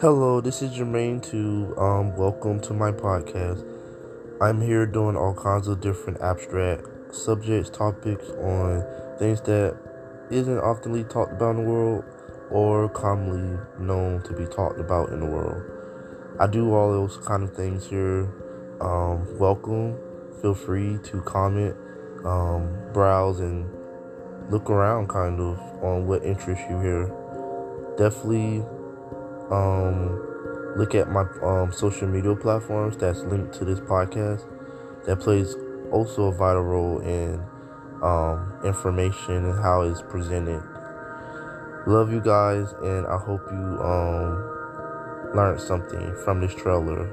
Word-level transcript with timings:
Hello, 0.00 0.40
this 0.40 0.62
is 0.62 0.78
Jermaine 0.78 1.20
to 1.32 1.74
um 1.76 2.14
welcome 2.14 2.60
to 2.60 2.72
my 2.72 2.92
podcast. 2.92 3.66
I'm 4.40 4.60
here 4.60 4.86
doing 4.86 5.16
all 5.16 5.34
kinds 5.34 5.66
of 5.66 5.80
different 5.80 6.20
abstract 6.20 6.86
subjects, 7.10 7.68
topics 7.68 8.30
on 8.38 8.86
things 9.18 9.40
that 9.40 9.76
isn't 10.30 10.60
oftenly 10.60 11.02
talked 11.10 11.32
about 11.32 11.56
in 11.56 11.64
the 11.64 11.68
world 11.68 12.04
or 12.48 12.88
commonly 12.90 13.58
known 13.80 14.22
to 14.22 14.34
be 14.34 14.46
talked 14.46 14.78
about 14.78 15.08
in 15.08 15.18
the 15.18 15.26
world. 15.26 15.64
I 16.38 16.46
do 16.46 16.72
all 16.72 16.92
those 16.92 17.16
kind 17.26 17.42
of 17.42 17.56
things 17.56 17.84
here. 17.84 18.32
Um, 18.80 19.36
welcome. 19.36 19.98
Feel 20.40 20.54
free 20.54 21.00
to 21.06 21.22
comment, 21.22 21.74
um, 22.24 22.72
browse, 22.92 23.40
and 23.40 23.68
look 24.48 24.70
around 24.70 25.08
kind 25.08 25.40
of 25.40 25.58
on 25.82 26.06
what 26.06 26.22
interests 26.22 26.64
you 26.70 26.78
here. 26.78 27.12
Definitely 27.98 28.64
um, 29.50 30.74
look 30.76 30.94
at 30.94 31.10
my 31.10 31.24
um, 31.42 31.72
social 31.72 32.08
media 32.08 32.34
platforms 32.34 32.96
that's 32.96 33.20
linked 33.20 33.54
to 33.54 33.64
this 33.64 33.80
podcast. 33.80 34.46
That 35.06 35.20
plays 35.20 35.54
also 35.90 36.24
a 36.24 36.32
vital 36.32 36.62
role 36.62 37.00
in 37.00 37.42
um, 38.02 38.60
information 38.64 39.44
and 39.46 39.62
how 39.62 39.82
it's 39.82 40.02
presented. 40.02 40.62
Love 41.86 42.12
you 42.12 42.20
guys, 42.20 42.72
and 42.82 43.06
I 43.06 43.16
hope 43.16 43.40
you 43.50 43.80
um, 43.80 45.32
learned 45.34 45.60
something 45.60 46.14
from 46.24 46.40
this 46.40 46.54
trailer. 46.54 47.08